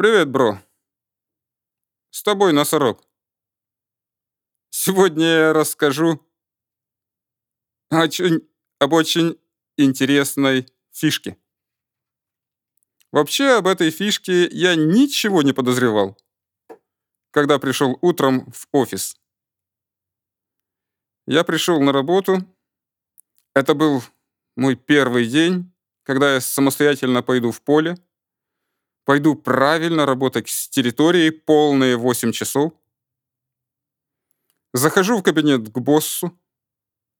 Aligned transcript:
Привет, 0.00 0.30
бро. 0.30 0.58
С 2.08 2.22
тобой 2.22 2.54
носорог. 2.54 3.06
Сегодня 4.70 5.26
я 5.26 5.52
расскажу 5.52 6.26
очень, 7.90 8.48
об 8.78 8.94
очень 8.94 9.38
интересной 9.76 10.72
фишке. 10.90 11.36
Вообще 13.12 13.58
об 13.58 13.66
этой 13.66 13.90
фишке 13.90 14.48
я 14.48 14.74
ничего 14.74 15.42
не 15.42 15.52
подозревал, 15.52 16.16
когда 17.30 17.58
пришел 17.58 17.98
утром 18.00 18.50
в 18.52 18.68
офис. 18.72 19.20
Я 21.26 21.44
пришел 21.44 21.78
на 21.78 21.92
работу. 21.92 22.38
Это 23.54 23.74
был 23.74 24.02
мой 24.56 24.76
первый 24.76 25.28
день, 25.28 25.70
когда 26.04 26.36
я 26.36 26.40
самостоятельно 26.40 27.22
пойду 27.22 27.50
в 27.50 27.60
поле, 27.60 27.98
пойду 29.04 29.34
правильно 29.34 30.06
работать 30.06 30.48
с 30.48 30.68
территорией 30.68 31.30
полные 31.30 31.96
8 31.96 32.32
часов. 32.32 32.72
Захожу 34.72 35.18
в 35.18 35.22
кабинет 35.22 35.68
к 35.68 35.78
боссу, 35.78 36.38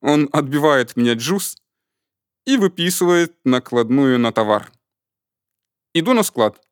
он 0.00 0.28
отбивает 0.32 0.96
мне 0.96 1.14
джуз 1.14 1.56
и 2.44 2.56
выписывает 2.56 3.36
накладную 3.44 4.18
на 4.18 4.32
товар. 4.32 4.72
Иду 5.94 6.12
на 6.14 6.22
склад. 6.22 6.62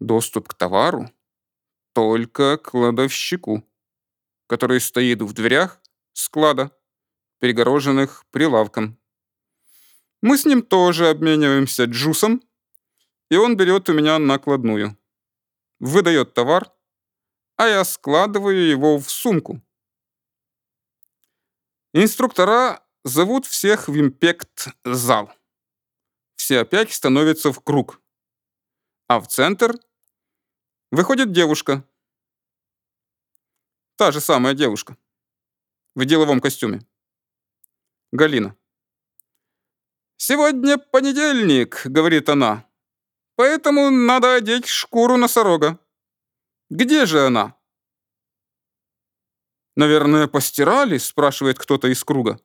Доступ 0.00 0.48
к 0.48 0.54
товару 0.54 1.10
только 1.92 2.58
кладовщику, 2.58 3.64
который 4.46 4.80
стоит 4.80 5.22
в 5.22 5.32
дверях 5.32 5.80
склада, 6.12 6.76
перегороженных 7.38 8.24
прилавком. 8.30 8.98
Мы 10.20 10.38
с 10.38 10.44
ним 10.44 10.62
тоже 10.62 11.08
обмениваемся 11.08 11.84
джусом, 11.84 12.42
и 13.32 13.36
он 13.36 13.56
берет 13.56 13.88
у 13.88 13.94
меня 13.94 14.18
накладную. 14.18 14.94
Выдает 15.80 16.34
товар, 16.34 16.70
а 17.56 17.66
я 17.66 17.82
складываю 17.82 18.68
его 18.68 18.98
в 18.98 19.10
сумку. 19.10 19.62
Инструктора 21.94 22.86
зовут 23.04 23.46
всех 23.46 23.88
в 23.88 23.98
импект-зал. 23.98 25.32
Все 26.36 26.60
опять 26.60 26.92
становятся 26.92 27.52
в 27.52 27.60
круг. 27.60 28.02
А 29.08 29.18
в 29.18 29.28
центр 29.28 29.80
выходит 30.90 31.32
девушка. 31.32 31.88
Та 33.96 34.12
же 34.12 34.20
самая 34.20 34.52
девушка. 34.52 34.98
В 35.94 36.04
деловом 36.04 36.40
костюме. 36.40 36.80
Галина. 38.12 38.54
«Сегодня 40.18 40.76
понедельник»,— 40.76 41.80
говорит 41.86 42.28
она. 42.28 42.68
«Поэтому 43.36 43.90
надо 43.90 44.34
одеть 44.34 44.66
шкуру 44.66 45.16
носорога. 45.16 45.78
Где 46.70 47.06
же 47.06 47.26
она?» 47.26 47.56
«Наверное, 49.76 50.28
постирали?»— 50.28 50.98
спрашивает 50.98 51.58
кто-то 51.58 51.88
из 51.88 52.04
круга. 52.04 52.40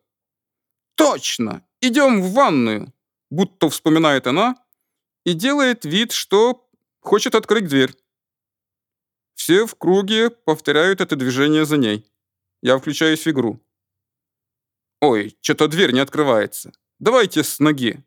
«Точно! 0.95 1.66
Идем 1.81 2.21
в 2.21 2.31
ванную!» 2.33 2.94
Будто 3.29 3.69
вспоминает 3.69 4.25
она 4.27 4.55
и 5.25 5.33
делает 5.33 5.83
вид, 5.83 6.13
что 6.13 6.69
хочет 7.01 7.35
открыть 7.35 7.67
дверь. 7.67 7.94
Все 9.35 9.66
в 9.66 9.75
круге 9.75 10.29
повторяют 10.29 11.01
это 11.01 11.16
движение 11.16 11.66
за 11.66 11.77
ней. 11.77 12.09
Я 12.61 12.77
включаюсь 12.77 13.25
в 13.25 13.29
игру. 13.29 13.59
«Ой, 15.01 15.38
что-то 15.41 15.67
дверь 15.67 15.91
не 15.91 15.99
открывается. 15.99 16.72
Давайте 16.99 17.44
с 17.44 17.59
ноги». 17.59 18.03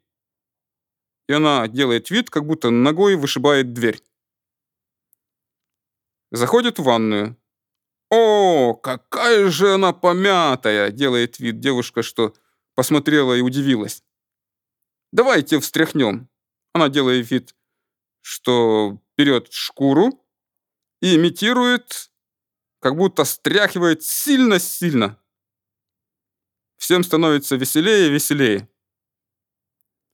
И 1.31 1.33
она 1.33 1.69
делает 1.69 2.11
вид, 2.11 2.29
как 2.29 2.45
будто 2.45 2.71
ногой 2.71 3.15
вышибает 3.15 3.73
дверь. 3.73 4.03
Заходит 6.33 6.81
в 6.81 6.83
ванную. 6.83 7.37
«О, 8.11 8.75
какая 8.75 9.49
же 9.49 9.75
она 9.75 9.93
помятая!» 9.93 10.91
Делает 10.91 11.39
вид 11.39 11.61
девушка, 11.61 12.03
что 12.03 12.35
посмотрела 12.75 13.35
и 13.35 13.43
удивилась. 13.43 14.03
«Давайте 15.13 15.61
встряхнем». 15.61 16.29
Она 16.73 16.89
делает 16.89 17.31
вид, 17.31 17.55
что 18.23 19.01
берет 19.17 19.53
шкуру 19.53 20.27
и 21.01 21.15
имитирует, 21.15 22.11
как 22.81 22.97
будто 22.97 23.23
стряхивает 23.23 24.03
сильно-сильно. 24.03 25.17
Всем 26.77 27.05
становится 27.05 27.55
веселее 27.55 28.09
и 28.09 28.11
веселее. 28.11 28.70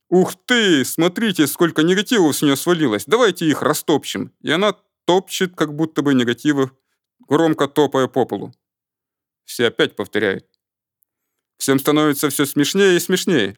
«Ух 0.09 0.35
ты! 0.47 0.85
Смотрите, 0.85 1.47
сколько 1.47 1.83
негативов 1.83 2.37
с 2.37 2.43
нее 2.43 2.57
свалилось! 2.57 3.05
Давайте 3.07 3.47
их 3.47 3.63
растопчем!» 3.63 4.33
И 4.41 4.51
она 4.51 4.75
топчет, 5.05 5.55
как 5.57 5.75
будто 5.75 6.03
бы 6.03 6.15
негативы 6.15 6.71
громко 7.29 7.67
топая 7.69 8.07
по 8.07 8.25
полу. 8.25 8.53
Все 9.45 9.69
опять 9.69 9.97
повторяют. 9.97 10.47
Всем 11.59 11.79
становится 11.79 12.29
все 12.29 12.47
смешнее 12.47 12.97
и 12.97 13.01
смешнее. 13.01 13.57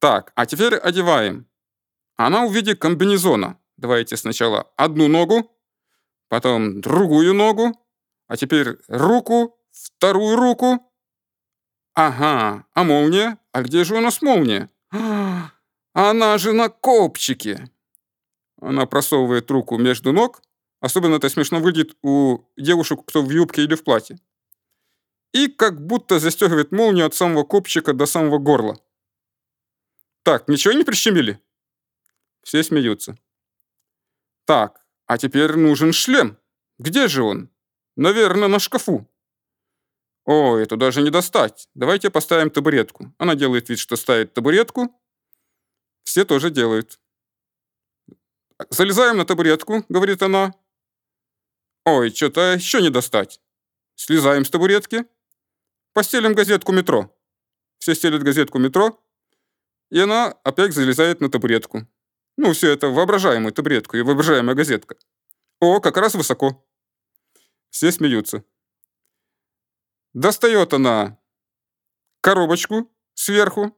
Так, 0.00 0.32
а 0.34 0.46
теперь 0.46 0.74
одеваем. 0.74 1.46
Она 2.16 2.46
в 2.46 2.52
виде 2.52 2.74
комбинезона. 2.74 3.58
Давайте 3.76 4.16
сначала 4.16 4.70
одну 4.76 5.08
ногу, 5.08 5.56
потом 6.28 6.80
другую 6.80 7.34
ногу, 7.34 7.72
а 8.26 8.36
теперь 8.36 8.76
руку, 8.88 9.58
вторую 9.70 10.36
руку. 10.36 10.92
Ага, 11.94 12.66
а 12.74 12.84
молния? 12.84 13.38
А 13.52 13.62
где 13.62 13.84
же 13.84 13.94
у 13.94 14.00
нас 14.00 14.20
молния? 14.22 14.70
она 15.92 16.38
же 16.38 16.52
на 16.52 16.68
копчике. 16.68 17.70
Она 18.60 18.86
просовывает 18.86 19.50
руку 19.50 19.78
между 19.78 20.12
ног 20.12 20.42
Особенно 20.80 21.16
это 21.16 21.28
смешно 21.28 21.60
выглядит 21.60 21.96
у 22.02 22.38
девушек, 22.56 23.00
кто 23.04 23.22
в 23.22 23.30
юбке 23.30 23.62
или 23.64 23.74
в 23.74 23.84
платье. 23.84 24.18
И 25.32 25.46
как 25.48 25.86
будто 25.86 26.18
застегивает 26.18 26.72
молнию 26.72 27.06
от 27.06 27.14
самого 27.14 27.44
копчика 27.44 27.92
до 27.92 28.06
самого 28.06 28.38
горла. 28.38 28.80
Так, 30.22 30.48
ничего 30.48 30.72
не 30.72 30.84
прищемили? 30.84 31.38
Все 32.42 32.62
смеются. 32.62 33.18
Так, 34.46 34.84
а 35.06 35.18
теперь 35.18 35.54
нужен 35.56 35.92
шлем. 35.92 36.38
Где 36.78 37.08
же 37.08 37.22
он? 37.22 37.50
Наверное, 37.96 38.48
на 38.48 38.58
шкафу. 38.58 39.09
О, 40.32 40.56
это 40.56 40.76
даже 40.76 41.02
не 41.02 41.10
достать. 41.10 41.68
Давайте 41.74 42.08
поставим 42.08 42.50
табуретку. 42.50 43.12
Она 43.18 43.34
делает 43.34 43.68
вид, 43.68 43.80
что 43.80 43.96
ставит 43.96 44.32
табуретку. 44.32 44.94
Все 46.04 46.24
тоже 46.24 46.50
делают. 46.50 47.00
Залезаем 48.68 49.16
на 49.16 49.24
табуретку, 49.24 49.84
говорит 49.88 50.22
она. 50.22 50.54
Ой, 51.84 52.14
что-то 52.14 52.54
еще 52.54 52.80
не 52.80 52.90
достать. 52.90 53.40
Слезаем 53.96 54.44
с 54.44 54.50
табуретки. 54.50 55.04
Постелим 55.94 56.34
газетку 56.34 56.70
метро. 56.70 57.12
Все 57.80 57.96
стелят 57.96 58.22
газетку 58.22 58.60
метро. 58.60 59.02
И 59.90 59.98
она 59.98 60.28
опять 60.44 60.74
залезает 60.74 61.20
на 61.20 61.28
табуретку. 61.28 61.88
Ну, 62.36 62.52
все 62.52 62.70
это 62.70 62.86
воображаемую 62.86 63.52
табуретку 63.52 63.96
и 63.96 64.02
воображаемая 64.02 64.54
газетка. 64.54 64.94
О, 65.58 65.80
как 65.80 65.96
раз 65.96 66.14
высоко. 66.14 66.64
Все 67.70 67.90
смеются. 67.90 68.44
Достает 70.12 70.72
она 70.72 71.18
коробочку 72.20 72.90
сверху 73.14 73.76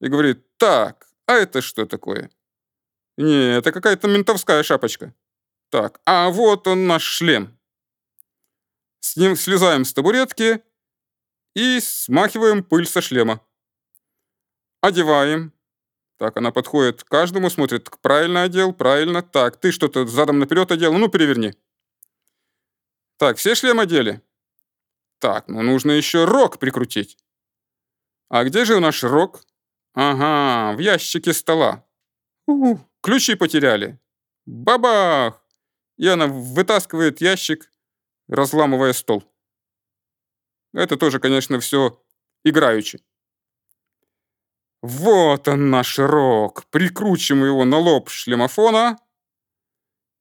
и 0.00 0.08
говорит, 0.08 0.56
так, 0.56 1.08
а 1.26 1.34
это 1.34 1.62
что 1.62 1.86
такое? 1.86 2.30
Не, 3.16 3.56
это 3.56 3.72
какая-то 3.72 4.08
ментовская 4.08 4.62
шапочка. 4.62 5.14
Так, 5.70 6.00
а 6.04 6.30
вот 6.30 6.66
он 6.66 6.86
наш 6.86 7.02
шлем. 7.02 7.58
С 9.00 9.16
ним 9.16 9.36
слезаем 9.36 9.84
с 9.84 9.92
табуретки 9.92 10.62
и 11.54 11.80
смахиваем 11.80 12.62
пыль 12.62 12.86
со 12.86 13.00
шлема. 13.00 13.40
Одеваем. 14.80 15.52
Так, 16.18 16.36
она 16.36 16.52
подходит 16.52 17.02
к 17.02 17.08
каждому, 17.08 17.50
смотрит, 17.50 17.90
правильно 18.00 18.42
одел, 18.42 18.72
правильно. 18.72 19.22
Так, 19.22 19.58
ты 19.58 19.72
что-то 19.72 20.06
задом 20.06 20.38
наперед 20.38 20.70
одел, 20.70 20.92
ну 20.94 21.08
переверни. 21.08 21.54
Так, 23.16 23.36
все 23.36 23.54
шлем 23.54 23.80
одели? 23.80 24.22
Так, 25.18 25.48
ну 25.48 25.62
нужно 25.62 25.92
еще 25.92 26.24
рог 26.24 26.58
прикрутить. 26.58 27.18
А 28.28 28.44
где 28.44 28.64
же 28.64 28.80
наш 28.80 29.02
рог? 29.04 29.44
Ага, 29.94 30.76
в 30.76 30.80
ящике 30.80 31.32
стола. 31.32 31.84
У, 32.46 32.74
-у 32.74 32.78
ключи 33.00 33.36
потеряли. 33.36 33.98
Бабах! 34.46 35.44
и 35.96 36.06
она 36.08 36.26
вытаскивает 36.26 37.20
ящик, 37.20 37.70
разламывая 38.28 38.92
стол. 38.92 39.24
Это 40.72 40.96
тоже, 40.96 41.20
конечно, 41.20 41.60
все 41.60 42.00
играючи. 42.44 43.00
Вот 44.82 45.48
он 45.48 45.70
наш 45.70 45.98
рог. 45.98 46.66
Прикручиваем 46.66 47.44
его 47.44 47.64
на 47.64 47.78
лоб 47.78 48.10
шлемофона. 48.10 48.98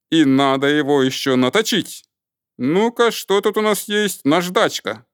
И 0.10 0.26
надо 0.26 0.68
его 0.68 1.02
еще 1.02 1.36
наточить. 1.36 2.06
Ну-ка, 2.58 3.12
что 3.12 3.42
тут 3.42 3.58
у 3.58 3.62
нас 3.62 3.88
есть? 3.88 4.26
Наждачка. 4.26 5.06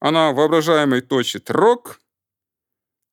Она 0.00 0.32
воображаемый 0.32 1.00
точит 1.00 1.50
рог. 1.50 2.00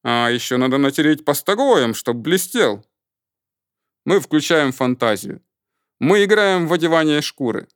А 0.03 0.29
еще 0.29 0.57
надо 0.57 0.77
натереть 0.77 1.25
постогоем, 1.25 1.93
чтобы 1.93 2.21
блестел. 2.21 2.85
Мы 4.05 4.19
включаем 4.19 4.71
фантазию. 4.71 5.43
Мы 5.99 6.23
играем 6.23 6.67
в 6.67 6.73
одевание 6.73 7.21
шкуры. 7.21 7.67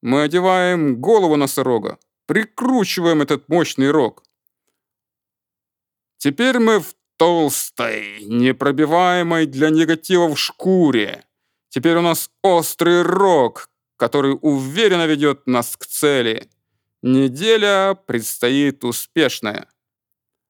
Мы 0.00 0.22
одеваем 0.22 1.00
голову 1.00 1.36
носорога, 1.36 1.98
прикручиваем 2.26 3.20
этот 3.20 3.48
мощный 3.48 3.90
рог. 3.90 4.22
Теперь 6.18 6.58
мы 6.58 6.80
в 6.80 6.94
толстой, 7.16 8.24
непробиваемой 8.24 9.46
для 9.46 9.70
негативов 9.70 10.38
шкуре. 10.38 11.24
Теперь 11.68 11.96
у 11.96 12.02
нас 12.02 12.30
острый 12.42 13.02
рог, 13.02 13.68
который 13.98 14.38
уверенно 14.40 15.06
ведет 15.06 15.46
нас 15.46 15.76
к 15.76 15.84
цели. 15.84 16.48
Неделя 17.02 17.94
предстоит 17.94 18.84
успешная. 18.84 19.68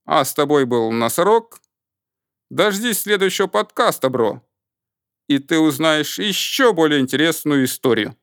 А 0.05 0.25
с 0.25 0.33
тобой 0.35 0.67
был 0.67 0.93
Носорог. 0.93 1.61
Дождись 2.51 3.01
следующего 3.01 3.47
подкаста, 3.47 4.11
бро. 4.11 4.47
И 5.29 5.39
ты 5.39 5.59
узнаешь 5.59 6.19
еще 6.19 6.73
более 6.73 7.01
интересную 7.01 7.65
историю. 7.65 8.17